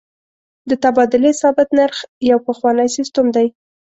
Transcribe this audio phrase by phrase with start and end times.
[0.69, 1.97] د تبادلې ثابت نرخ
[2.29, 3.47] یو پخوانی سیستم دی.